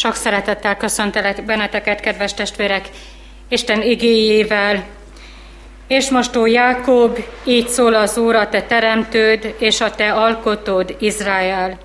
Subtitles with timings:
[0.00, 2.88] Sok szeretettel köszöntelek benneteket, kedves testvérek,
[3.48, 4.84] Isten igéjével.
[5.86, 10.96] És most, ó Jákob, így szól az Úr, a te teremtőd és a te alkotód,
[10.98, 11.78] Izrael.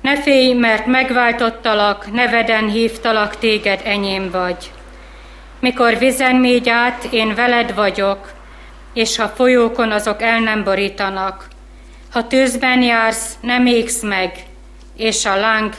[0.00, 4.70] Ne félj, mert megváltottalak, neveden hívtalak, téged enyém vagy.
[5.60, 8.32] Mikor vizen mégy át, én veled vagyok,
[8.94, 11.48] és ha folyókon azok el nem borítanak.
[12.10, 14.32] Ha tűzben jársz, nem égsz meg,
[14.96, 15.74] és a láng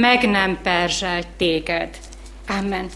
[0.00, 1.88] meg nem perzsel téged.
[2.48, 2.88] Amen.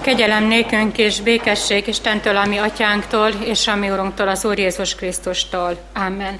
[0.00, 5.78] Kegyelem nékünk és békesség Istentől, ami atyánktól, és ami Urunktól, az Úr Jézus Krisztustól.
[5.94, 6.38] Amen.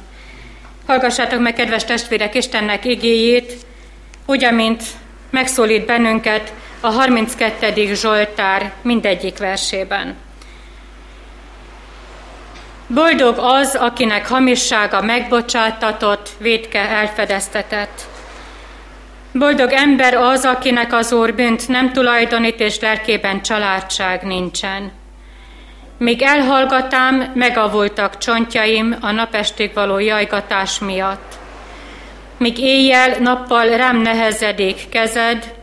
[0.86, 3.52] Hallgassátok meg, kedves testvérek, Istennek igéjét,
[4.26, 4.82] úgy, amint
[5.30, 7.94] megszólít bennünket a 32.
[7.94, 10.16] Zsoltár mindegyik versében.
[12.86, 18.06] Boldog az, akinek hamissága megbocsátatott, védke elfedeztetett.
[19.38, 24.92] Boldog ember az, akinek az Úr bűnt nem tulajdonít, és lelkében családság nincsen.
[25.98, 31.34] Míg elhallgatám, megavultak csontjaim a napestig való jajgatás miatt.
[32.36, 35.54] Míg éjjel, nappal rám nehezedik kezed,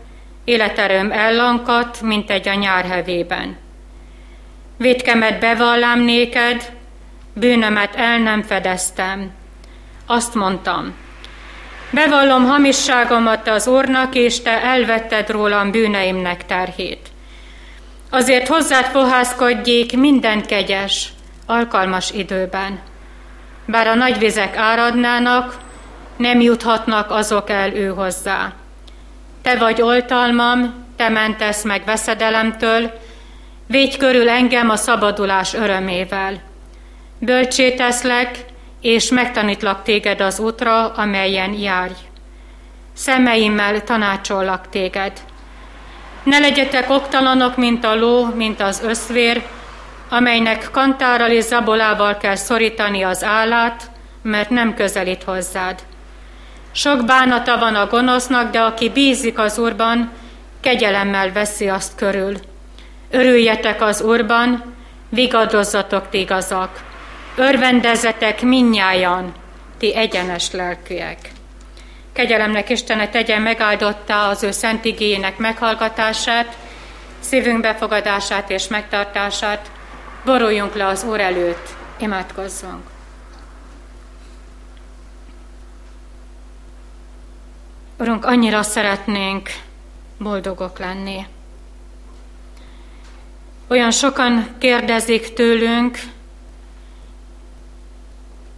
[0.43, 3.57] életerőm ellankat, mint egy a nyár hevében.
[4.77, 6.71] Védkemet bevallám néked,
[7.33, 9.31] bűnömet el nem fedeztem.
[10.05, 10.93] Azt mondtam,
[11.93, 16.99] bevallom hamisságomat az Úrnak, és te elvetted rólam bűneimnek terhét.
[18.09, 21.09] Azért hozzád fohászkodjék minden kegyes,
[21.45, 22.79] alkalmas időben.
[23.65, 25.57] Bár a nagy vizek áradnának,
[26.17, 28.53] nem juthatnak azok el ő hozzá.
[29.41, 32.91] Te vagy oltalmam, te mentesz meg veszedelemtől,
[33.67, 36.41] védj körül engem a szabadulás örömével.
[37.19, 38.45] Bölcsé teszlek,
[38.83, 41.93] és megtanítlak téged az útra, amelyen járj.
[42.93, 45.11] Szemeimmel tanácsollak téged.
[46.23, 49.43] Ne legyetek oktalanok, mint a ló, mint az összvér,
[50.09, 53.89] amelynek kantárral és zabolával kell szorítani az állát,
[54.21, 55.79] mert nem közelít hozzád.
[56.71, 60.11] Sok bánata van a gonosznak, de aki bízik az Úrban,
[60.61, 62.35] kegyelemmel veszi azt körül.
[63.11, 64.73] Örüljetek az Úrban,
[65.09, 66.91] vigadozzatok ti igazak.
[67.35, 69.33] Örvendezetek minnyájan,
[69.77, 71.17] ti egyenes lelkűek.
[72.13, 76.57] Kegyelemnek Istene tegye megáldotta az ő szent igényének meghallgatását,
[77.19, 79.71] szívünk befogadását és megtartását,
[80.25, 82.83] boruljunk le az Úr előtt, imádkozzunk.
[87.99, 89.49] Urunk, annyira szeretnénk
[90.17, 91.25] boldogok lenni.
[93.67, 95.99] Olyan sokan kérdezik tőlünk,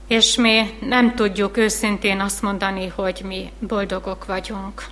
[0.07, 4.85] és mi nem tudjuk őszintén azt mondani, hogy mi boldogok vagyunk.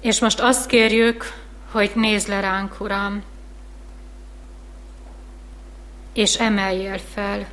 [0.00, 1.32] És most azt kérjük,
[1.70, 3.22] hogy nézz le ránk, Uram,
[6.12, 7.46] és emeljél fel.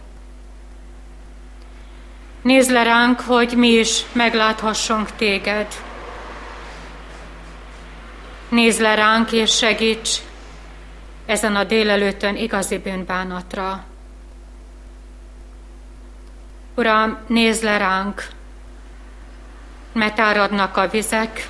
[2.42, 5.68] Nézd le ránk, hogy mi is megláthassunk téged.
[8.50, 10.22] Nézd le ránk, és segíts
[11.26, 13.84] ezen a délelőttön igazi bűnbánatra.
[16.76, 18.28] Uram, nézd le ránk,
[19.92, 21.48] mert áradnak a vizek,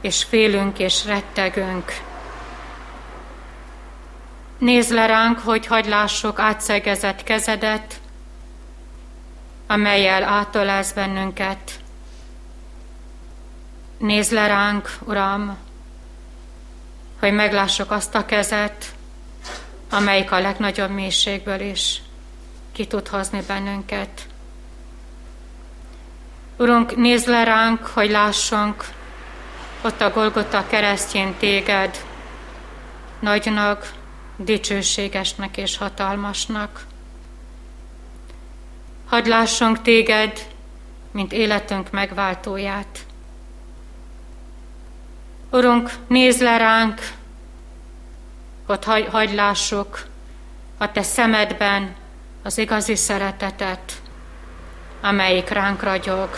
[0.00, 1.92] és félünk és rettegünk.
[4.58, 8.00] Nézd le ránk, hogy hagylássuk átszegezett kezedet,
[9.66, 11.80] amelyel átölelsz bennünket.
[13.98, 15.56] Nézd le ránk, Uram,
[17.18, 18.94] hogy meglássuk azt a kezet,
[19.90, 22.02] amelyik a legnagyobb mélységből is
[22.72, 24.26] ki tud hozni bennünket.
[26.56, 28.84] Urunk, nézd le ránk, hogy lássunk
[29.82, 32.04] ott a Golgota keresztjén téged,
[33.20, 33.92] nagynak,
[34.36, 36.86] dicsőségesnek és hatalmasnak.
[39.06, 40.46] Hadd lássunk téged,
[41.10, 43.06] mint életünk megváltóját.
[45.50, 47.00] Urunk, nézz le ránk,
[48.66, 49.42] hogy hagy, hagy
[50.78, 51.94] a Te szemedben
[52.42, 53.92] az igazi szeretetet,
[55.00, 56.28] amelyik ránk ragyog.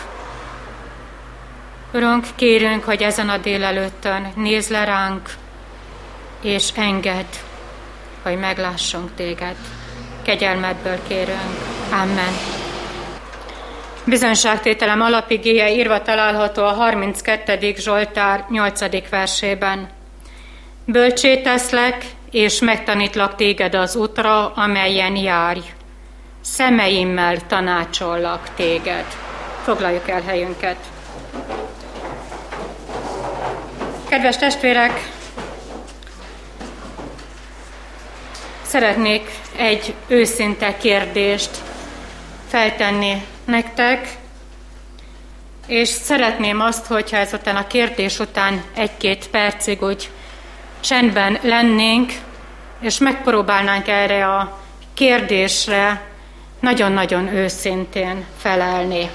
[1.93, 5.29] Urunk, kérünk, hogy ezen a délelőttön nézz le ránk,
[6.41, 7.33] és engedd,
[8.21, 9.55] hogy meglássunk Téged.
[10.21, 11.57] Kegyelmedből kérünk.
[11.91, 12.60] Amen.
[14.05, 17.73] Bizonyságtételem alapigéje írva található a 32.
[17.77, 19.09] Zsoltár 8.
[19.09, 19.89] versében.
[20.85, 25.59] Bölcsé teszlek, és megtanítlak téged az útra, amelyen járj.
[26.41, 29.05] szemeimmel tanácsollak téged.
[29.63, 30.77] Foglaljuk el helyünket.
[34.09, 35.11] Kedves testvérek,
[38.61, 41.49] szeretnék egy őszinte kérdést
[42.47, 44.17] feltenni nektek,
[45.67, 50.09] és szeretném azt, hogyha ezután a kérdés után egy-két percig úgy
[50.79, 52.11] csendben lennénk,
[52.79, 54.59] és megpróbálnánk erre a
[54.93, 56.01] kérdésre
[56.59, 59.09] nagyon-nagyon őszintén felelni.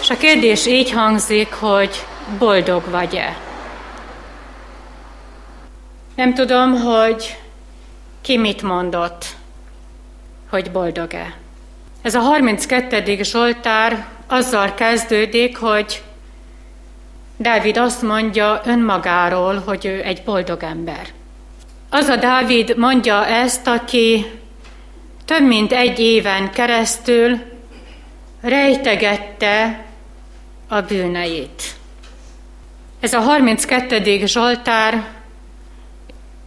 [0.00, 2.04] És a kérdés így hangzik, hogy
[2.38, 3.36] boldog vagy-e?
[6.14, 7.38] Nem tudom, hogy
[8.20, 9.24] ki mit mondott,
[10.50, 11.36] hogy boldog-e.
[12.02, 13.22] Ez a 32.
[13.22, 16.02] Zsoltár azzal kezdődik, hogy
[17.36, 21.06] Dávid azt mondja önmagáról, hogy ő egy boldog ember.
[21.90, 24.26] Az a Dávid mondja ezt, aki
[25.24, 27.38] több mint egy éven keresztül
[28.40, 29.84] rejtegette
[30.68, 31.62] a bűneit.
[33.00, 34.26] Ez a 32.
[34.26, 35.06] Zsoltár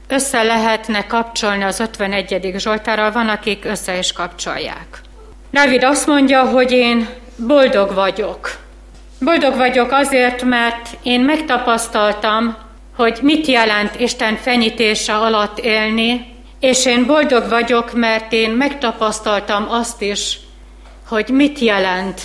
[0.07, 2.53] össze lehetne kapcsolni az 51.
[2.57, 5.01] Zsoltárral, van, akik össze is kapcsolják.
[5.51, 8.57] Dávid azt mondja, hogy én boldog vagyok.
[9.19, 12.57] Boldog vagyok azért, mert én megtapasztaltam,
[12.95, 20.01] hogy mit jelent Isten fenyítése alatt élni, és én boldog vagyok, mert én megtapasztaltam azt
[20.01, 20.39] is,
[21.07, 22.21] hogy mit jelent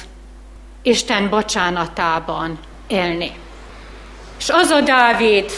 [0.82, 3.30] Isten bocsánatában élni.
[4.38, 5.50] És az a Dávid,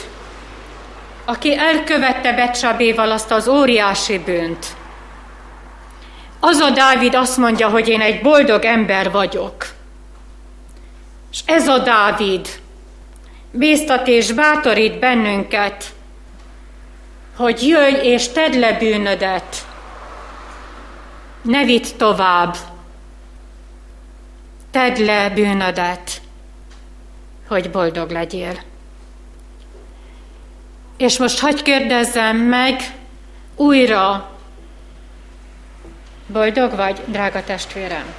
[1.25, 4.67] aki elkövette Becsabéval azt az óriási bűnt,
[6.41, 9.67] az a Dávid azt mondja, hogy én egy boldog ember vagyok.
[11.31, 12.49] És ez a Dávid
[13.51, 15.85] bíztat és bátorít bennünket,
[17.37, 19.67] hogy jöjj és tedd le bűnödet,
[21.43, 22.57] ne vidd tovább,
[24.71, 26.21] tedd le bűnödet,
[27.49, 28.59] hogy boldog legyél.
[30.97, 32.81] És most hagyj kérdezzem meg
[33.57, 34.31] újra,
[36.29, 38.15] boldog vagy, drága testvérem?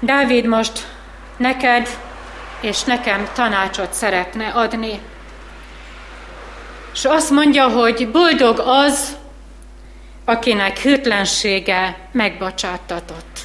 [0.00, 0.86] Dávid most
[1.36, 1.88] neked
[2.62, 5.00] és nekem tanácsot szeretne adni.
[6.92, 9.16] És azt mondja, hogy boldog az,
[10.24, 13.38] akinek hűtlensége megbocsáttatott.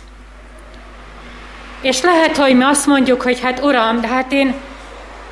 [1.81, 4.53] És lehet, hogy mi azt mondjuk, hogy hát Uram, de hát én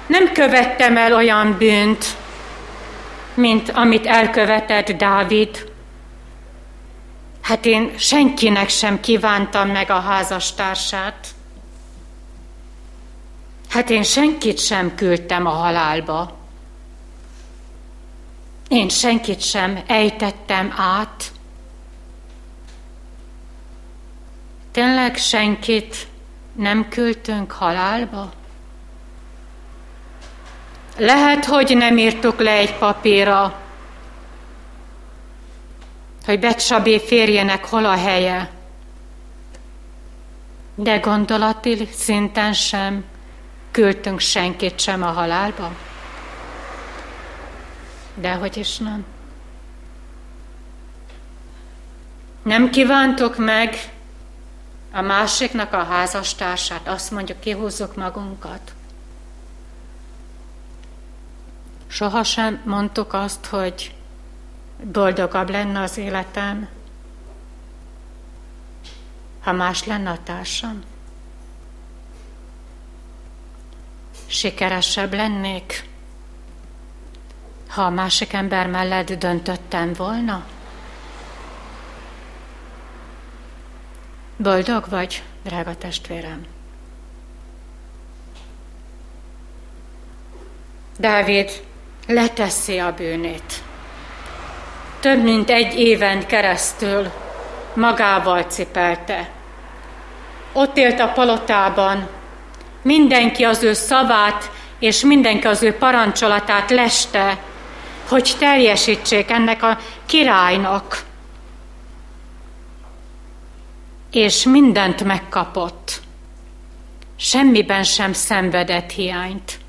[0.08, 2.06] nem követtem el olyan bűnt,
[3.34, 5.72] mint amit elkövetett Dávid.
[7.42, 11.28] Hát én senkinek sem kívántam meg a házastársát.
[13.70, 16.38] Hát én senkit sem küldtem a halálba.
[18.68, 21.32] Én senkit sem ejtettem át.
[24.72, 26.08] Tényleg senkit
[26.54, 28.32] nem küldtünk halálba?
[30.98, 33.60] Lehet, hogy nem írtuk le egy papírra,
[36.26, 38.52] hogy Becsabé férjenek hol a helye,
[40.76, 43.04] de gondolati szinten sem
[43.72, 45.72] küldtünk senkit sem a halálba?
[48.16, 49.06] Dehogy is nem.
[52.44, 53.76] Nem kívántok meg
[54.92, 58.75] a másiknak a házastársát, azt mondjuk, kihúzzuk magunkat.
[61.96, 63.96] Sohasem mondtuk azt, hogy
[64.84, 66.68] boldogabb lenne az életem,
[69.42, 70.84] ha más lenne a társam.
[74.26, 75.90] Sikeresebb lennék,
[77.68, 80.46] ha a másik ember mellett döntöttem volna.
[84.38, 86.46] Boldog vagy, drága testvérem?
[90.98, 91.64] Dávid
[92.08, 93.54] leteszi a bűnét.
[95.00, 97.12] Több mint egy éven keresztül
[97.74, 99.30] magával cipelte.
[100.54, 102.08] Ott élt a palotában,
[102.82, 107.38] mindenki az ő szavát és mindenki az ő parancsolatát leste,
[108.08, 111.04] hogy teljesítsék ennek a királynak.
[114.12, 116.02] És mindent megkapott.
[117.16, 119.60] Semmiben sem szenvedett hiányt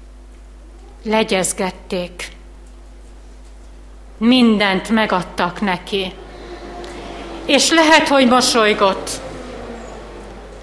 [1.06, 2.28] legyezgették.
[4.18, 6.12] Mindent megadtak neki.
[7.44, 9.10] És lehet, hogy mosolygott.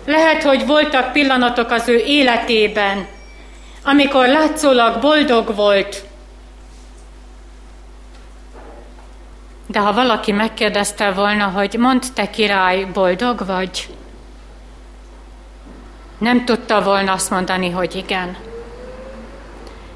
[0.06, 3.08] Lehet, hogy voltak pillanatok az ő életében,
[3.84, 6.04] amikor látszólag boldog volt.
[9.68, 13.90] De ha valaki megkérdezte volna, hogy mondd te király, boldog vagy?
[16.18, 18.38] Nem tudta volna azt mondani, hogy igen.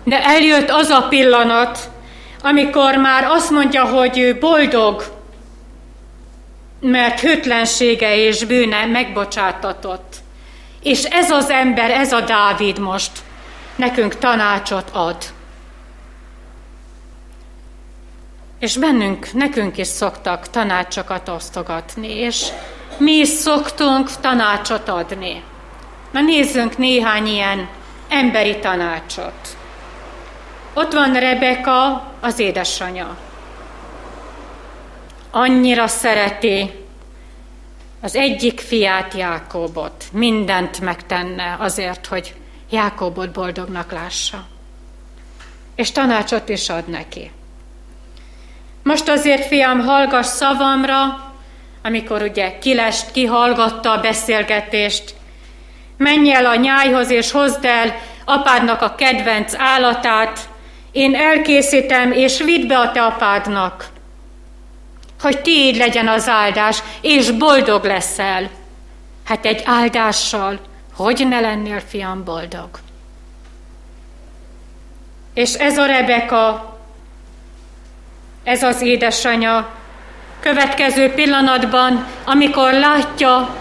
[0.08, 1.90] De eljött az a pillanat,
[2.42, 5.04] amikor már azt mondja, hogy ő boldog,
[6.80, 10.16] mert hőtlensége és bűne megbocsátatott.
[10.84, 13.12] És ez az ember, ez a Dávid most
[13.76, 15.18] nekünk tanácsot ad.
[18.60, 22.46] És bennünk, nekünk is szoktak tanácsokat osztogatni, és
[22.98, 25.44] mi is szoktunk tanácsot adni.
[26.12, 27.68] Na nézzünk néhány ilyen
[28.10, 29.57] emberi tanácsot.
[30.78, 33.18] Ott van Rebeka, az édesanyja.
[35.32, 36.72] Annyira szereti
[38.02, 40.04] az egyik fiát, Jákobot.
[40.12, 42.36] Mindent megtenne azért, hogy
[42.70, 44.46] Jákobot boldognak lássa.
[45.76, 47.32] És tanácsot is ad neki.
[48.84, 51.32] Most azért, fiam, hallgass szavamra,
[51.84, 55.16] amikor ugye kilest, kihallgatta a beszélgetést,
[55.98, 60.50] menj el a nyájhoz és hozd el apádnak a kedvenc állatát,
[60.92, 63.90] én elkészítem, és vidd be a te apádnak,
[65.22, 68.50] hogy tiéd legyen az áldás, és boldog leszel.
[69.24, 70.60] Hát egy áldással,
[70.96, 72.70] hogy ne lennél, fiam, boldog?
[75.34, 76.78] És ez a Rebeka,
[78.44, 79.70] ez az édesanyja,
[80.40, 83.56] következő pillanatban, amikor látja,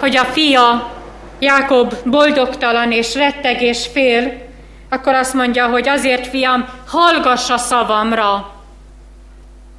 [0.00, 0.92] hogy a fia
[1.38, 4.43] Jákob boldogtalan és retteg és fél,
[4.94, 8.52] akkor azt mondja, hogy azért, fiam, hallgass a szavamra.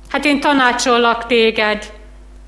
[0.09, 1.93] Hát én tanácsollak téged,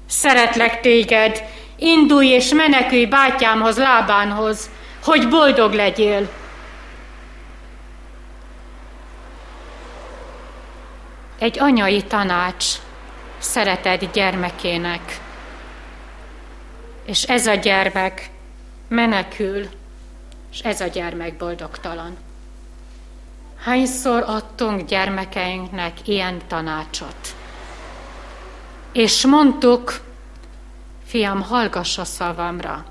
[0.08, 1.44] szeretlek téged,
[1.76, 4.70] indulj és menekülj bátyámhoz, lábánhoz,
[5.04, 6.30] hogy boldog legyél.
[11.40, 12.66] Egy anyai tanács
[13.38, 15.20] szereted gyermekének,
[17.06, 18.30] és ez a gyermek
[18.88, 19.68] menekül,
[20.52, 22.27] és ez a gyermek boldogtalan.
[23.64, 27.36] Hányszor adtunk gyermekeinknek ilyen tanácsot?
[28.92, 30.00] És mondtuk,
[31.06, 32.86] fiam, hallgass a szavamra,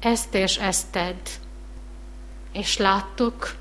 [0.00, 1.26] ezt és ezt tedd.
[2.52, 3.54] És láttuk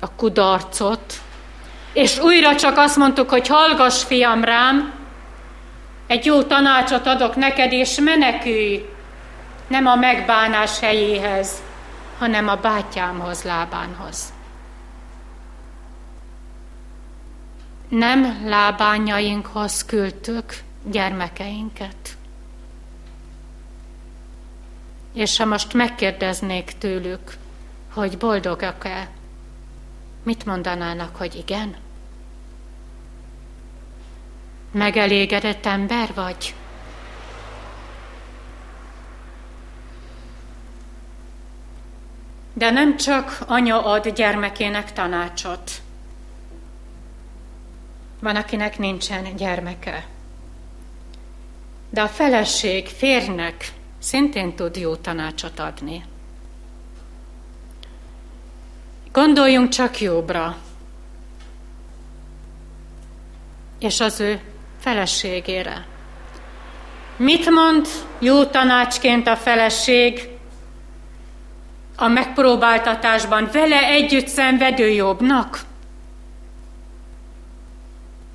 [0.00, 1.20] a kudarcot,
[1.92, 4.92] és újra csak azt mondtuk, hogy hallgass, fiam, rám,
[6.06, 8.88] egy jó tanácsot adok neked, és menekülj,
[9.66, 11.62] nem a megbánás helyéhez,
[12.18, 14.32] hanem a bátyámhoz, lábánhoz.
[17.90, 22.16] Nem lábányainkhoz küldtük gyermekeinket.
[25.12, 27.36] És ha most megkérdeznék tőlük,
[27.92, 29.10] hogy boldogak-e,
[30.22, 31.76] mit mondanának, hogy igen?
[34.70, 36.54] Megelégedett ember vagy?
[42.52, 45.70] De nem csak anya ad gyermekének tanácsot,
[48.20, 50.06] van, akinek nincsen gyermeke.
[51.90, 56.04] De a feleség férnek szintén tud jó tanácsot adni.
[59.12, 60.56] Gondoljunk csak jobbra,
[63.78, 64.40] és az ő
[64.78, 65.86] feleségére.
[67.16, 67.86] Mit mond
[68.18, 70.28] jó tanácsként a feleség
[71.96, 75.60] a megpróbáltatásban vele együtt szenvedő jobbnak?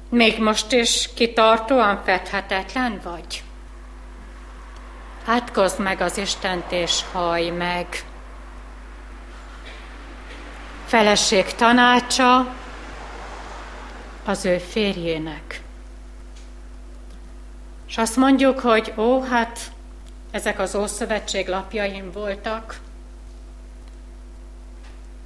[0.09, 3.43] Még most is kitartóan fedhetetlen vagy?
[5.25, 7.87] Átkozd meg az Istent és haj meg.
[10.85, 12.53] Feleség tanácsa
[14.25, 15.61] az ő férjének.
[17.87, 19.59] És azt mondjuk, hogy ó, hát
[20.31, 22.79] ezek az Ószövetség lapjaim voltak,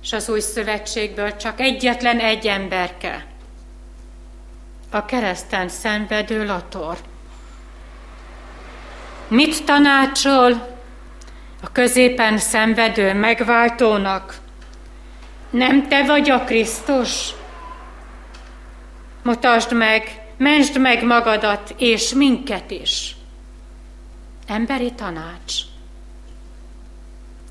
[0.01, 3.25] és az új szövetségből csak egyetlen egy emberke
[4.89, 6.97] a kereszten szenvedő lator.
[9.27, 10.77] Mit tanácsol
[11.63, 14.37] a középen szenvedő megváltónak?
[15.49, 17.33] Nem te vagy a Krisztus?
[19.23, 23.15] Mutasd meg, mensd meg magadat és minket is.
[24.47, 25.53] Emberi tanács.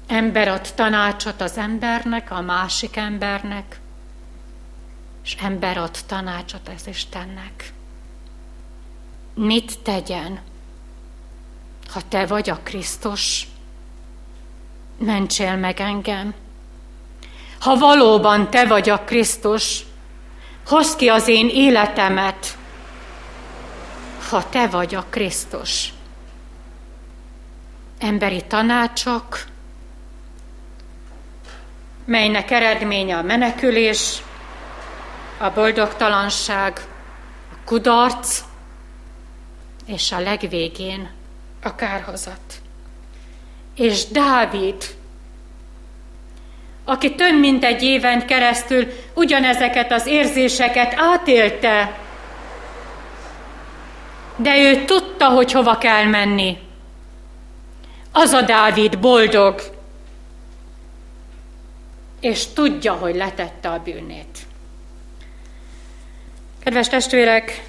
[0.06, 3.80] Ember ad tanácsot az embernek, a másik embernek
[5.28, 7.72] és ember ad tanácsot az Istennek.
[9.34, 10.40] Mit tegyen,
[11.88, 13.48] ha te vagy a Krisztus?
[14.98, 16.34] Mentsél meg engem.
[17.60, 19.84] Ha valóban te vagy a Krisztus,
[20.66, 22.56] hozd ki az én életemet
[24.28, 25.92] ha te vagy a Krisztus.
[27.98, 29.44] Emberi tanácsok,
[32.04, 34.22] melynek eredménye a menekülés,
[35.38, 36.80] a boldogtalanság,
[37.52, 38.40] a kudarc,
[39.86, 41.10] és a legvégén
[41.62, 42.60] a kárhozat.
[43.74, 44.96] És Dávid,
[46.84, 51.98] aki több mint egy éven keresztül ugyanezeket az érzéseket átélte,
[54.36, 56.58] de ő tudta, hogy hova kell menni.
[58.12, 59.60] Az a Dávid boldog,
[62.20, 64.47] és tudja, hogy letette a bűnét.
[66.68, 67.62] Kedves testvérek,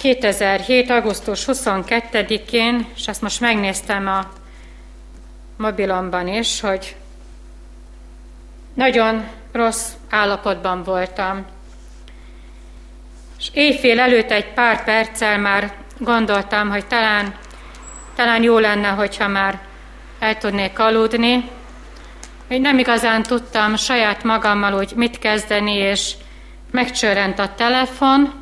[0.00, 0.90] 2007.
[0.90, 4.28] augusztus 22-én, és ezt most megnéztem a
[5.56, 6.96] mobilomban is, hogy
[8.74, 11.46] nagyon rossz állapotban voltam.
[13.38, 17.34] És éjfél előtt egy pár perccel már gondoltam, hogy talán,
[18.14, 19.60] talán jó lenne, hogyha már
[20.18, 21.48] el tudnék aludni.
[22.48, 26.14] Hogy nem igazán tudtam saját magammal úgy mit kezdeni, és
[26.70, 28.32] megcsörrent a telefon,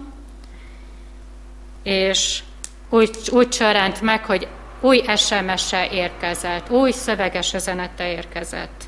[1.83, 2.43] és
[2.89, 4.49] úgy, úgy csörrent meg, hogy
[4.81, 8.85] új SMS-e érkezett, új szöveges üzenete érkezett.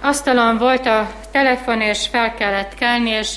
[0.00, 3.36] Asztalon volt a telefon, és fel kellett kelni, és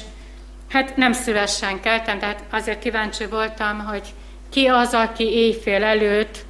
[0.70, 4.14] hát nem szívesen keltem, tehát azért kíváncsi voltam, hogy
[4.50, 6.46] ki az, aki éjfél előtt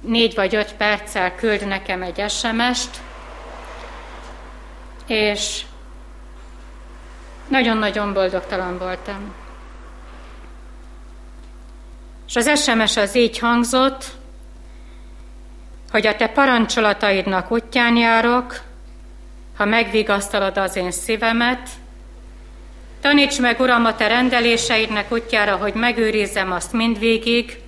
[0.00, 3.00] négy vagy öt perccel küld nekem egy SMS-t,
[5.06, 5.60] és
[7.48, 9.34] nagyon-nagyon boldogtalan voltam.
[12.28, 14.04] És az SMS az így hangzott,
[15.90, 18.60] hogy a te parancsolataidnak útján járok,
[19.56, 21.68] ha megvigasztalod az én szívemet,
[23.00, 27.60] taníts meg, Uram, a te rendeléseidnek útjára, hogy megőrizzem azt mindvégig,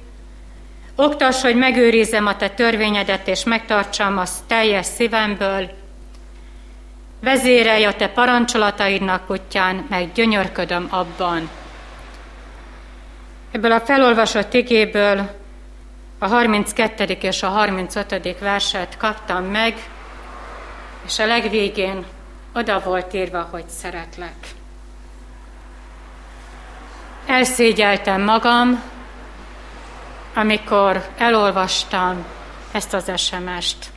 [0.96, 5.70] oktass, hogy megőrizzem a te törvényedet, és megtartsam azt teljes szívemből,
[7.24, 11.50] vezérelj a te parancsolataidnak útján, meg gyönyörködöm abban.
[13.50, 15.30] Ebből a felolvasott igéből
[16.18, 17.04] a 32.
[17.04, 18.38] és a 35.
[18.38, 19.74] verset kaptam meg,
[21.06, 22.04] és a legvégén
[22.54, 24.36] oda volt írva, hogy szeretlek.
[27.26, 28.82] Elszégyeltem magam,
[30.34, 32.24] amikor elolvastam
[32.72, 33.93] ezt az SMS-t.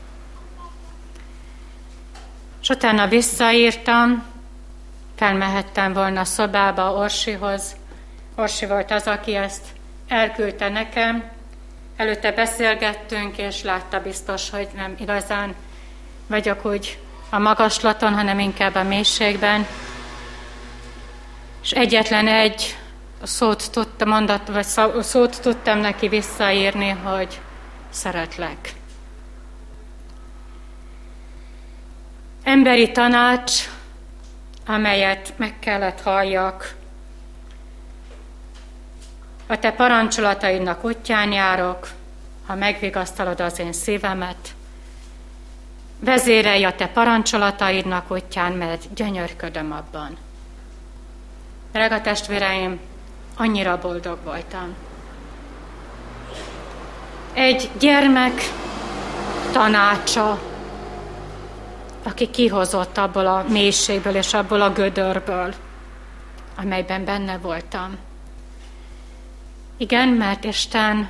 [2.62, 4.24] És utána visszaírtam,
[5.15, 7.76] felmehettem volna a szobába Orsihoz.
[8.36, 9.65] Orsi volt az, aki ezt
[10.08, 11.24] elküldte nekem.
[11.96, 15.56] Előtte beszélgettünk, és látta biztos, hogy nem igazán
[16.28, 19.67] vagyok úgy a magaslaton, hanem inkább a mélységben.
[21.63, 22.78] És egyetlen egy
[23.24, 24.65] szót tudtam, mondat, vagy
[25.04, 27.41] szót tudtam neki visszaírni, hogy
[27.89, 28.74] szeretlek.
[32.48, 33.70] Emberi tanács,
[34.66, 36.76] amelyet meg kellett halljak.
[39.48, 41.90] A te parancsolataidnak útján járok,
[42.46, 44.56] ha megvigasztalod az én szívemet.
[46.00, 50.18] Vezérelj a te parancsolataidnak útján, mert gyönyörködöm abban.
[51.72, 52.80] Drága testvéreim,
[53.38, 54.76] annyira boldog voltam.
[57.34, 58.42] Egy gyermek
[59.52, 60.40] tanácsa,
[62.08, 65.54] aki kihozott abból a mélységből és abból a gödörből,
[66.58, 67.98] amelyben benne voltam.
[69.78, 71.10] Igen, mert Isten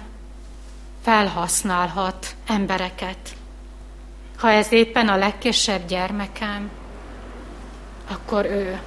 [1.04, 3.18] felhasználhat embereket.
[4.38, 6.70] Ha ez éppen a legkisebb gyermekem,
[8.12, 8.80] akkor ő.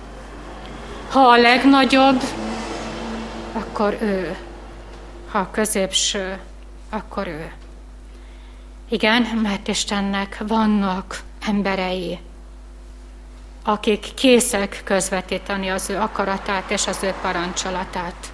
[1.11, 2.23] Ha a legnagyobb,
[3.53, 4.37] akkor ő.
[5.31, 6.39] Ha a középső,
[6.91, 7.53] akkor ő.
[8.89, 12.19] Igen, mert Istennek vannak emberei,
[13.65, 18.33] akik készek közvetíteni az ő akaratát és az ő parancsolatát.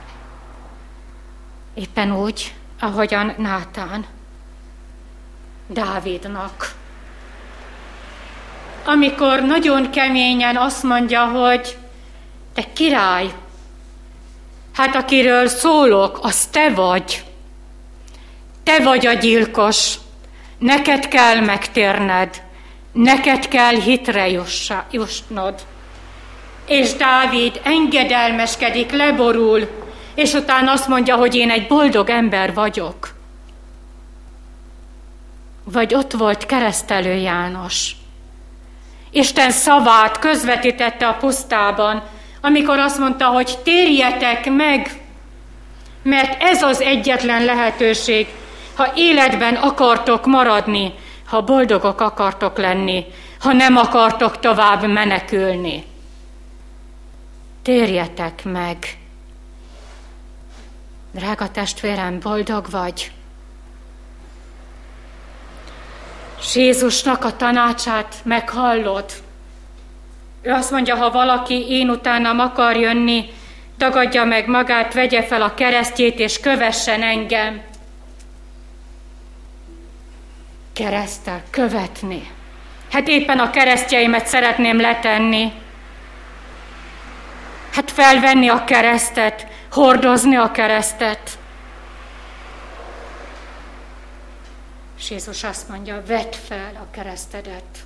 [1.75, 4.07] Éppen úgy, ahogyan Nátán
[5.66, 6.75] Dávidnak.
[8.85, 11.77] Amikor nagyon keményen azt mondja, hogy
[12.55, 13.33] te király,
[14.73, 17.25] hát akiről szólok, az te vagy.
[18.62, 19.95] Te vagy a gyilkos,
[20.59, 22.42] neked kell megtérned.
[22.97, 24.29] Neked kell hitre
[24.91, 25.55] jussnod.
[26.67, 29.69] És Dávid engedelmeskedik, leborul,
[30.15, 33.15] és utána azt mondja, hogy én egy boldog ember vagyok.
[35.65, 37.91] Vagy ott volt keresztelő János.
[39.11, 42.03] Isten szavát közvetítette a pusztában,
[42.41, 45.01] amikor azt mondta, hogy térjetek meg,
[46.03, 48.27] mert ez az egyetlen lehetőség,
[48.75, 50.95] ha életben akartok maradni,
[51.27, 53.05] ha boldogok akartok lenni,
[53.39, 55.85] ha nem akartok tovább menekülni.
[57.62, 58.77] Térjetek meg!
[61.11, 63.11] Drága testvérem, boldog vagy?
[66.41, 69.05] És Jézusnak a tanácsát meghallod.
[70.43, 73.25] Ő azt mondja, ha valaki én utánam akar jönni,
[73.77, 77.62] tagadja meg magát, vegye fel a keresztjét, és kövessen engem.
[80.77, 82.31] Keresztel, követni.
[82.91, 85.53] Hát éppen a keresztjeimet szeretném letenni.
[87.73, 91.39] Hát felvenni a keresztet, hordozni a keresztet.
[94.99, 97.85] És Jézus azt mondja, vedd fel a keresztedet.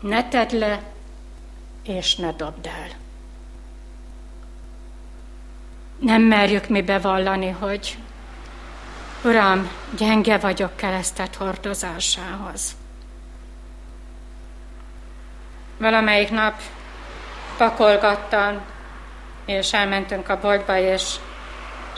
[0.00, 0.82] Ne tedd le,
[1.84, 2.88] és ne dobd el.
[5.98, 7.96] Nem merjük mi bevallani, hogy
[9.22, 12.76] Uram, gyenge vagyok keresztet hordozásához.
[15.78, 16.54] Valamelyik nap
[17.56, 18.60] pakolgattam,
[19.44, 21.14] és elmentünk a boltba, és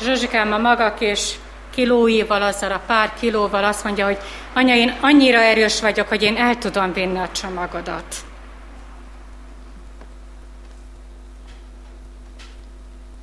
[0.00, 1.38] Zsuzsikám a maga kis
[1.70, 4.18] kilóival, azzal a pár kilóval azt mondja, hogy
[4.52, 8.16] anya, én annyira erős vagyok, hogy én el tudom vinni a csomagodat.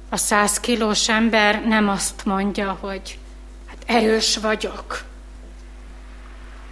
[0.09, 3.19] A száz kilós ember nem azt mondja, hogy
[3.85, 5.03] erős vagyok.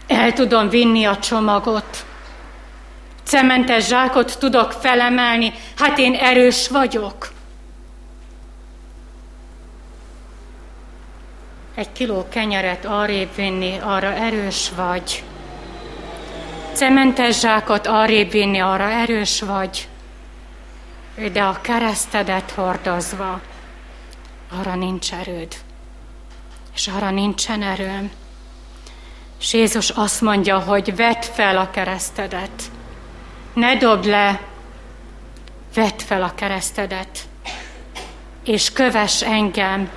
[0.07, 2.05] El tudom vinni a csomagot.
[3.23, 5.53] Cementes zsákot tudok felemelni.
[5.77, 7.31] Hát én erős vagyok.
[11.75, 15.23] Egy kiló kenyeret arrébb vinni, arra erős vagy.
[16.73, 19.87] Cementes zsákot arrébb vinni, arra erős vagy
[21.15, 23.41] de a keresztedet hordozva,
[24.59, 25.55] arra nincs erőd,
[26.75, 28.11] és arra nincsen erőm.
[29.39, 32.71] És Jézus azt mondja, hogy vedd fel a keresztedet,
[33.53, 34.41] ne dobd le,
[35.73, 37.19] vedd fel a keresztedet,
[38.43, 39.89] és kövess engem.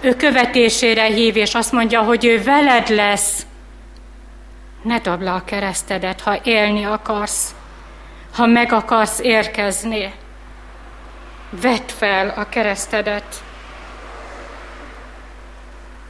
[0.00, 3.46] Ő követésére hív, és azt mondja, hogy ő veled lesz.
[4.82, 7.54] Ne dobd le a keresztedet, ha élni akarsz
[8.32, 10.14] ha meg akarsz érkezni,
[11.50, 13.42] vedd fel a keresztedet.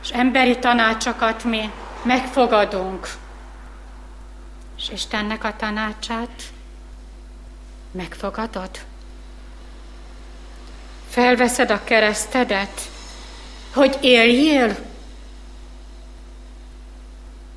[0.02, 1.70] És emberi tanácsokat mi
[2.02, 3.08] megfogadunk.
[4.76, 6.42] És Istennek a tanácsát
[7.90, 8.70] megfogadod?
[11.08, 12.80] Felveszed a keresztedet,
[13.74, 14.76] hogy éljél?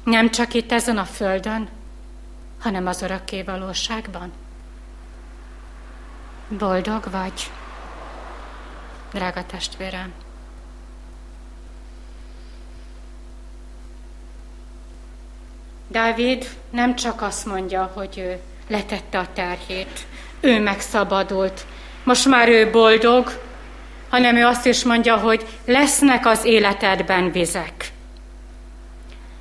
[0.04, 1.70] Nem csak itt ezen a földön,
[2.60, 4.34] hanem az örökké valóságban.
[6.48, 7.52] Boldog vagy,
[9.12, 10.14] drága testvérem.
[15.96, 20.00] Dávid nem csak azt mondja, hogy ő letette a terhét,
[20.40, 21.66] ő megszabadult,
[22.04, 23.42] most már ő boldog,
[24.10, 27.92] hanem ő azt is mondja, hogy lesznek az életedben vizek.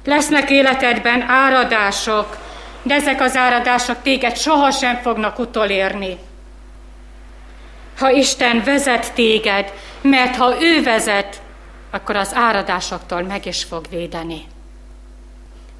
[0.05, 2.37] Lesznek életedben áradások,
[2.83, 6.19] de ezek az áradások téged sohasem fognak utolérni
[7.99, 11.43] ha Isten vezet téged, mert ha ő vezet,
[11.90, 14.53] akkor az áradásoktól meg is fog védeni.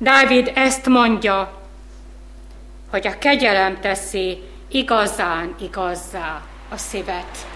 [0.05, 1.61] Dávid ezt mondja,
[2.91, 7.47] hogy a kegyelem teszi igazán igazzá a szívet.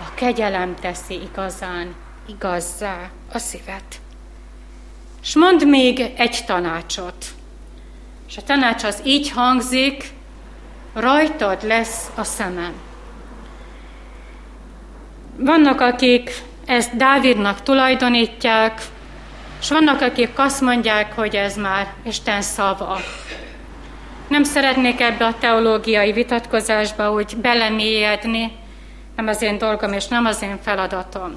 [0.00, 1.94] A kegyelem teszi igazán
[2.28, 4.00] igazzá a szívet.
[5.22, 7.26] És mond még egy tanácsot.
[8.28, 10.10] És a tanács az így hangzik,
[10.92, 12.72] rajtad lesz a szemem.
[15.36, 18.82] Vannak, akik ezt Dávidnak tulajdonítják,
[19.60, 23.00] és vannak, akik azt mondják, hogy ez már Isten szava.
[24.28, 28.52] Nem szeretnék ebbe a teológiai vitatkozásba úgy belemélyedni,
[29.16, 31.36] nem az én dolgom, és nem az én feladatom.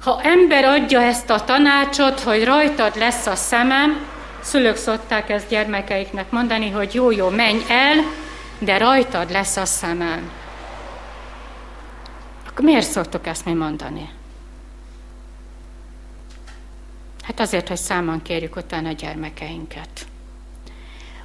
[0.00, 4.06] Ha ember adja ezt a tanácsot, hogy rajtad lesz a szemem,
[4.40, 7.96] szülők szokták ezt gyermekeiknek mondani, hogy jó, jó, menj el,
[8.58, 10.30] de rajtad lesz a szemem.
[12.48, 14.10] Akkor miért szoktuk ezt mi mondani?
[17.24, 20.06] Hát azért, hogy számon kérjük utána a gyermekeinket.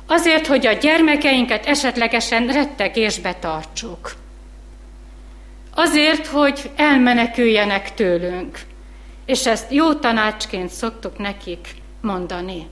[0.05, 4.15] Azért, hogy a gyermekeinket esetlegesen rettegésbe tartsuk.
[5.75, 8.59] Azért, hogy elmeneküljenek tőlünk.
[9.25, 12.67] És ezt jó tanácsként szoktuk nekik mondani.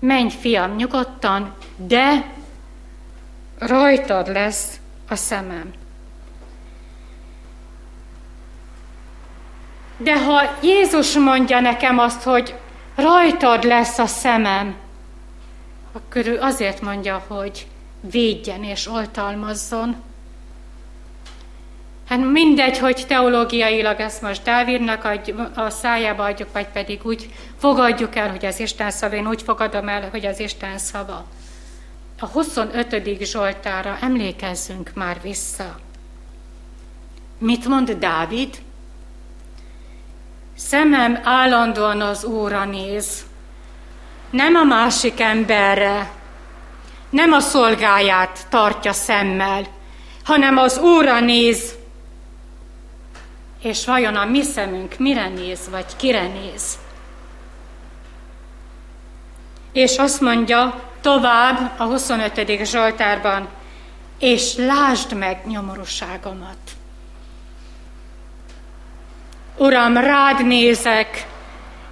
[0.00, 2.32] Menj, fiam, nyugodtan, de
[3.58, 5.72] rajtad lesz a szemem.
[9.98, 12.54] De ha Jézus mondja nekem azt, hogy
[12.94, 14.76] rajtad lesz a szemem,
[15.92, 17.66] akkor ő azért mondja, hogy
[18.00, 19.96] védjen és oltalmazzon.
[22.08, 25.08] Hát mindegy, hogy teológiailag ezt most Dávidnak
[25.54, 29.88] a szájába adjuk, vagy pedig úgy fogadjuk el, hogy az Isten szava, én úgy fogadom
[29.88, 31.24] el, hogy az Isten szava.
[32.20, 33.18] A 25.
[33.20, 35.78] Zsoltára emlékezzünk már vissza.
[37.38, 38.58] Mit mond Dávid?
[40.58, 43.24] Szemem állandóan az Óra néz,
[44.30, 46.10] nem a másik emberre,
[47.10, 49.66] nem a szolgáját tartja szemmel,
[50.24, 51.74] hanem az Úrra néz,
[53.62, 56.78] és vajon a mi szemünk mire néz, vagy kire néz?
[59.72, 62.64] És azt mondja tovább a 25.
[62.64, 63.48] Zsoltárban,
[64.18, 66.77] és lásd meg nyomorúságomat.
[69.58, 71.26] Uram, rád nézek,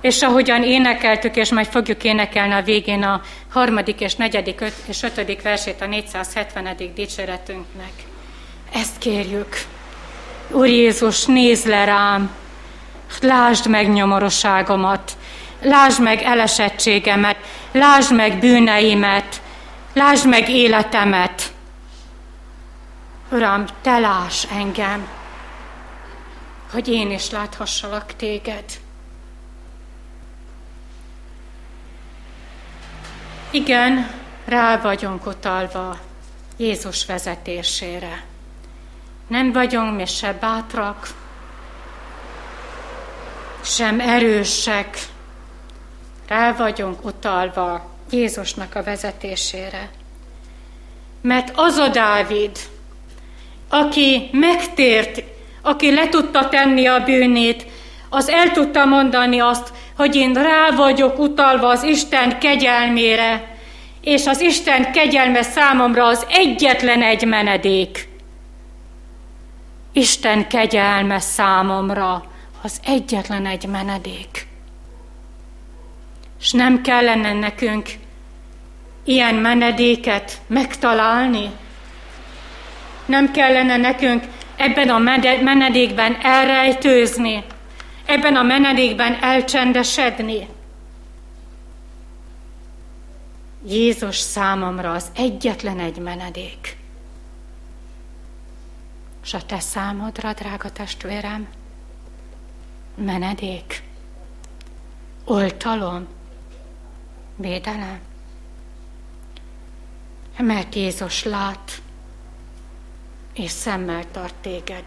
[0.01, 5.03] és ahogyan énekeltük, és majd fogjuk énekelni a végén a harmadik és negyedik öt, és
[5.03, 6.77] ötödik versét a 470.
[6.95, 7.93] dicséretünknek.
[8.73, 9.57] Ezt kérjük.
[10.51, 12.31] Úr Jézus, nézd le rám,
[13.21, 15.17] lásd meg nyomorosságomat,
[15.63, 17.37] lásd meg elesettségemet,
[17.73, 19.43] lásd meg bűneimet,
[19.93, 21.43] lásd meg életemet.
[23.31, 25.09] Uram, te láss engem,
[26.77, 28.65] hogy én is láthassalak téged.
[33.51, 34.11] Igen,
[34.45, 35.99] rá vagyunk utalva
[36.57, 38.25] Jézus vezetésére.
[39.27, 41.09] Nem vagyunk mi se bátrak,
[43.63, 44.99] sem erősek,
[46.27, 49.91] rá vagyunk utalva Jézusnak a vezetésére.
[51.21, 52.59] Mert az a Dávid,
[53.69, 55.36] aki megtért,
[55.67, 57.67] aki le tudta tenni a bűnét,
[58.11, 63.57] az el tudta mondani azt, hogy én rá vagyok utalva az Isten kegyelmére,
[64.01, 68.09] és az Isten kegyelme számomra az egyetlen egy menedék.
[69.93, 72.25] Isten kegyelme számomra
[72.63, 74.47] az egyetlen egy menedék.
[76.41, 77.89] És nem kellene nekünk
[79.05, 81.51] ilyen menedéket megtalálni?
[83.07, 84.25] Nem kellene nekünk
[84.57, 84.99] ebben a
[85.43, 87.45] menedékben elrejtőzni?
[88.07, 90.49] ebben a menedékben elcsendesedni.
[93.67, 96.77] Jézus számomra az egyetlen egy menedék.
[99.23, 101.49] És a te számodra, drága testvérem,
[102.95, 103.83] menedék,
[105.25, 106.07] oltalom,
[107.37, 108.01] védelem.
[110.39, 111.83] Mert Jézus lát,
[113.37, 114.85] és szemmel tart téged.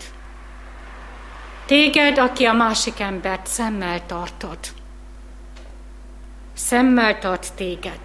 [1.66, 4.58] Téged, aki a másik embert szemmel tartod.
[6.54, 8.00] Szemmel tart téged.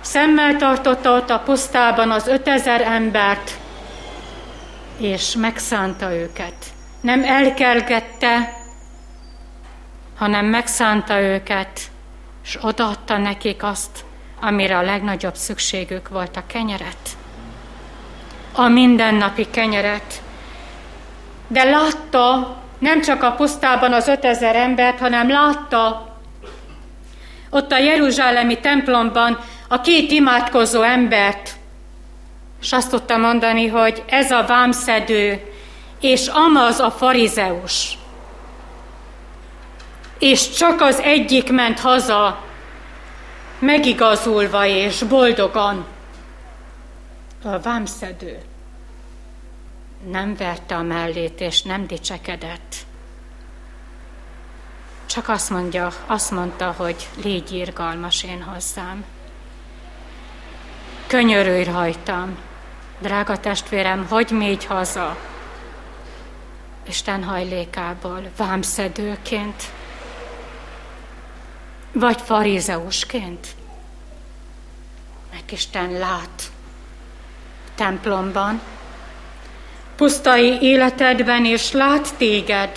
[0.00, 3.58] Szemmel tartotta ott a pusztában az ötezer embert,
[4.98, 6.54] és megszánta őket.
[7.00, 8.56] Nem elkergette,
[10.16, 11.80] hanem megszánta őket,
[12.44, 14.04] és odaadta nekik azt,
[14.40, 17.16] amire a legnagyobb szükségük volt, a kenyeret.
[18.56, 20.22] A mindennapi kenyeret,
[21.48, 26.12] de látta nem csak a pusztában az ötezer embert, hanem látta
[27.50, 29.38] ott a Jeruzsálemi templomban
[29.68, 31.50] a két imádkozó embert,
[32.62, 35.40] és azt tudta mondani, hogy ez a vámszedő,
[36.00, 37.98] és amaz a farizeus.
[40.18, 42.44] És csak az egyik ment haza,
[43.58, 45.86] megigazulva és boldogan.
[47.46, 48.42] A vámszedő
[50.10, 52.74] nem verte a mellét, és nem dicsekedett.
[55.06, 59.04] Csak azt mondja, azt mondta, hogy légy irgalmas én hozzám.
[61.06, 62.38] Könyörülj rajtam,
[62.98, 65.16] drága testvérem, hogy mégy haza,
[66.88, 69.62] Isten hajlékából, vámszedőként,
[71.92, 73.46] vagy farizeusként.
[75.32, 76.52] Meg Isten lát
[77.74, 78.60] templomban,
[79.96, 82.70] pusztai életedben, és lát téged.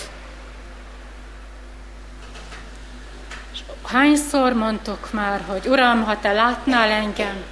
[3.53, 7.43] És hányszor mondtuk már, hogy Uram, ha te látnál engem,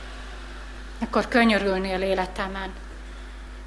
[1.00, 2.74] akkor könyörülnél életemen.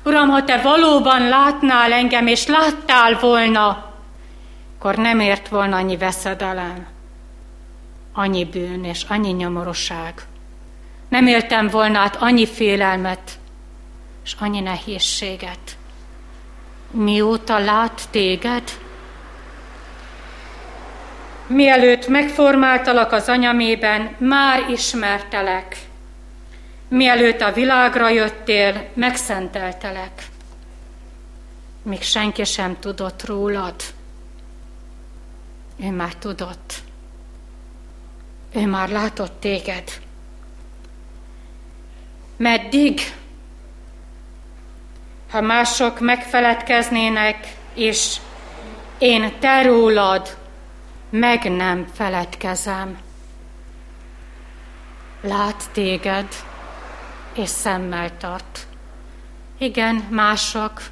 [0.04, 3.92] Uram, ha te valóban látnál engem, és láttál volna,
[4.78, 6.86] akkor nem ért volna annyi veszedelem,
[8.12, 10.22] annyi bűn és annyi nyomorosság.
[11.08, 13.37] Nem éltem volna át annyi félelmet,
[14.28, 15.76] és annyi nehézséget.
[16.90, 18.62] Mióta lát téged,
[21.46, 25.76] Mielőtt megformáltalak az anyamében, már ismertelek.
[26.88, 30.26] Mielőtt a világra jöttél, megszenteltelek.
[31.82, 33.74] Még senki sem tudott rólad.
[35.82, 36.74] Ő már tudott.
[38.54, 40.00] Ő már látott téged.
[42.36, 43.00] Meddig?
[45.30, 48.16] Ha mások megfeledkeznének, és
[48.98, 50.36] én te rólad
[51.10, 52.98] meg nem feledkezem.
[55.20, 56.26] Lát téged,
[57.34, 58.66] és szemmel tart.
[59.58, 60.82] Igen, mások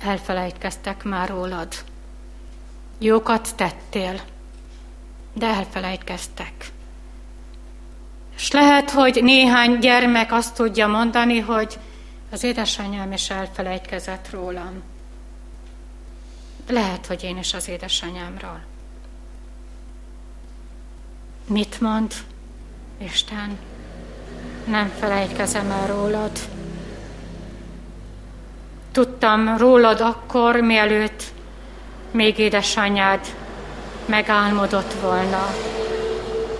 [0.00, 1.68] elfelejtkeztek már rólad.
[2.98, 4.20] Jókat tettél,
[5.32, 6.52] de elfelejtkeztek.
[8.36, 11.78] És lehet, hogy néhány gyermek azt tudja mondani, hogy
[12.34, 14.82] az édesanyám is elfelejtkezett rólam.
[16.68, 18.60] Lehet, hogy én is az édesanyámról.
[21.46, 22.12] Mit mond
[22.98, 23.58] Isten?
[24.66, 26.30] Nem felejtkezem el rólad.
[28.92, 31.22] Tudtam rólad akkor, mielőtt
[32.10, 33.34] még édesanyád
[34.06, 35.54] megálmodott volna.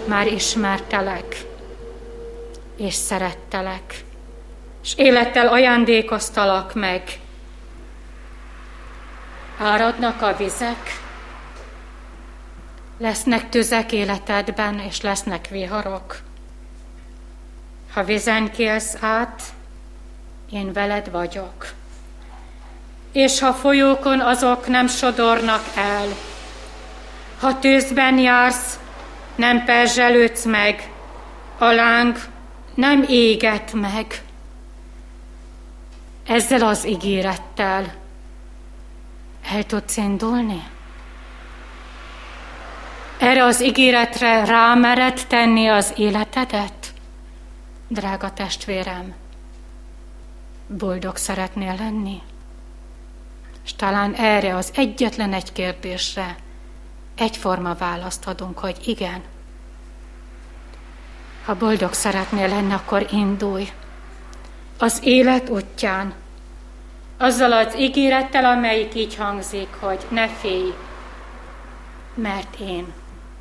[0.06, 1.44] Már ismertelek,
[2.76, 4.03] és szerettelek,
[4.84, 7.02] és élettel ajándékoztalak meg.
[9.58, 11.02] Áradnak a vizek,
[12.98, 16.18] Lesznek tüzek életedben, és lesznek viharok.
[17.92, 19.42] Ha vizen kélsz át,
[20.50, 21.66] én veled vagyok.
[23.12, 26.08] És ha folyókon azok nem sodornak el,
[27.40, 28.78] ha tűzben jársz,
[29.34, 30.90] nem perzselődsz meg,
[31.58, 32.18] a láng
[32.74, 34.22] nem éget meg.
[36.26, 37.94] Ezzel az ígérettel
[39.42, 40.66] el tudsz indulni?
[43.18, 46.92] Erre az ígéretre rámered tenni az életedet?
[47.88, 49.14] Drága testvérem,
[50.66, 52.22] boldog szeretnél lenni?
[53.64, 56.36] És talán erre az egyetlen egy kérdésre
[57.14, 59.22] egyforma választ adunk, hogy igen.
[61.44, 63.68] Ha boldog szeretnél lenni, akkor indulj
[64.84, 66.14] az élet útján,
[67.18, 70.74] azzal az ígérettel, amelyik így hangzik, hogy ne félj,
[72.14, 72.92] mert én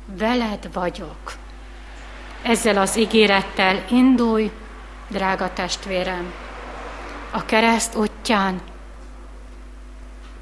[0.06, 1.36] veled vagyok.
[2.42, 4.50] Ezzel az ígérettel indulj,
[5.08, 6.32] drága testvérem,
[7.30, 8.60] a kereszt útján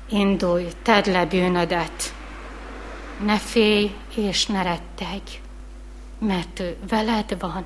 [0.09, 2.15] indulj, tedd le bűnödet,
[3.25, 5.41] ne félj és ne rettegj,
[6.19, 7.65] mert ő veled van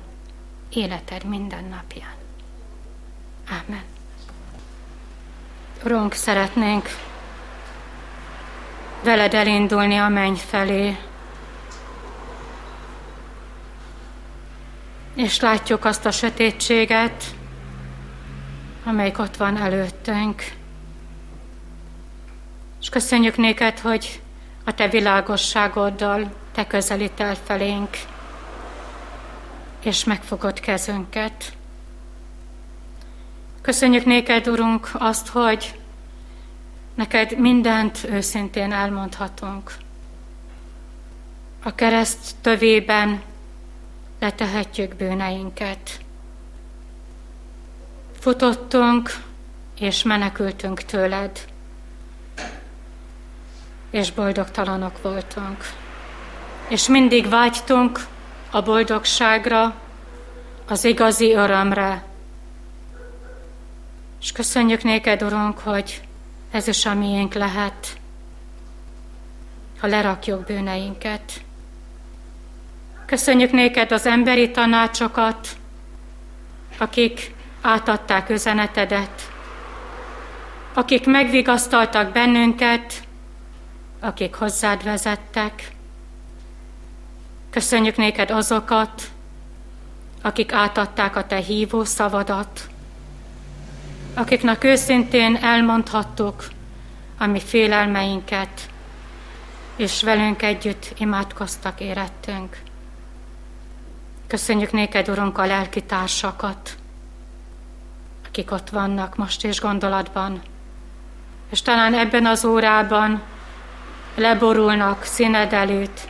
[0.69, 2.26] életed minden napján.
[3.49, 3.83] Amen.
[5.83, 6.89] Urunk, szeretnénk
[9.03, 10.97] veled elindulni a menny felé,
[15.15, 17.23] és látjuk azt a sötétséget,
[18.83, 20.43] amelyik ott van előttünk.
[22.81, 24.21] És köszönjük néked, hogy
[24.65, 27.97] a te világosságoddal te közelítel felénk,
[29.83, 31.57] és megfogod kezünket.
[33.67, 35.79] Köszönjük néked, Urunk, azt, hogy
[36.95, 39.71] neked mindent őszintén elmondhatunk.
[41.63, 43.21] A kereszt tövében
[44.19, 45.99] letehetjük bűneinket.
[48.19, 49.11] Futottunk,
[49.79, 51.45] és menekültünk tőled,
[53.89, 55.57] és boldogtalanok voltunk.
[56.67, 57.99] És mindig vágytunk
[58.51, 59.75] a boldogságra,
[60.67, 62.15] az igazi örömre.
[64.21, 66.01] És köszönjük néked, Urunk, hogy
[66.51, 67.97] ez is a miénk lehet,
[69.79, 71.41] ha lerakjuk bűneinket.
[73.05, 75.47] Köszönjük néked az emberi tanácsokat,
[76.77, 79.31] akik átadták üzenetedet,
[80.73, 83.03] akik megvigasztaltak bennünket,
[83.99, 85.71] akik hozzád vezettek.
[87.49, 89.01] Köszönjük néked azokat,
[90.21, 92.69] akik átadták a te hívó szavadat,
[94.17, 96.47] akiknek őszintén elmondhattuk
[97.17, 98.69] a mi félelmeinket,
[99.75, 102.57] és velünk együtt imádkoztak, érettünk.
[104.27, 106.77] Köszönjük néked, Urunk, a lelki társakat,
[108.27, 110.41] akik ott vannak most és gondolatban,
[111.49, 113.21] és talán ebben az órában
[114.15, 116.07] leborulnak színed előtt,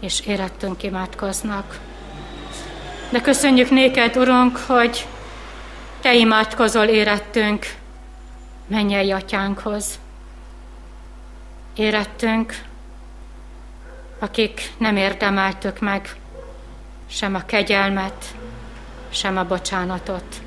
[0.00, 1.78] és érettünk imádkoznak.
[3.10, 5.06] De köszönjük néked, Urunk, hogy
[6.02, 7.66] Te imádkozol érettünk
[8.66, 9.98] mennyei atyánkhoz.
[11.74, 12.54] Érettünk,
[14.18, 16.16] akik nem érdemeltük meg
[17.06, 18.24] sem a kegyelmet,
[19.10, 20.42] sem a bocsánatot.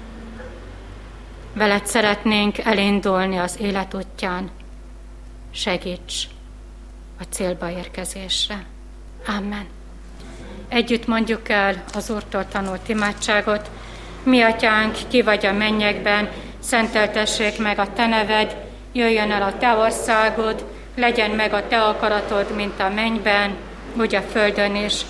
[1.54, 4.50] Veled szeretnénk elindulni az élet útján.
[5.52, 6.28] Segíts
[7.20, 8.66] a célba érkezésre.
[9.28, 9.66] Amen.
[10.68, 13.70] Együtt mondjuk el az Úrtól tanult imádságot.
[14.26, 18.56] Mi, Atyánk, ki vagy a mennyekben, szenteltessék meg a Te neved,
[18.94, 20.66] jöjjön el a Te országod,
[20.96, 23.56] legyen meg a Te akaratod, mint a mennyben,
[24.00, 25.02] úgy a földön is.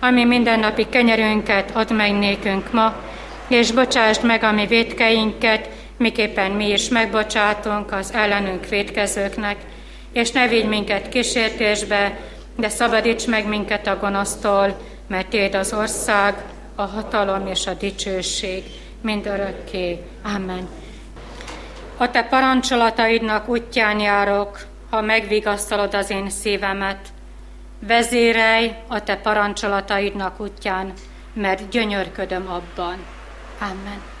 [0.00, 2.94] Ami mindennapi kenyerünket add meg nékünk ma,
[3.48, 9.56] és bocsásd meg a mi védkeinket, miképpen mi is megbocsátunk az ellenünk védkezőknek,
[10.12, 12.18] és ne vigy minket kísértésbe,
[12.56, 14.76] de szabadíts meg minket a gonosztól,
[15.08, 16.34] mert Téd az ország,
[16.74, 18.64] a hatalom és a dicsőség
[19.00, 20.04] mind örökké.
[20.22, 20.68] Amen.
[21.96, 27.08] A Te parancsolataidnak útján járok, ha megvigasztalod az én szívemet.
[27.86, 30.92] Vezérelj a Te parancsolataidnak útján,
[31.32, 32.96] mert gyönyörködöm abban.
[33.60, 34.11] Amen.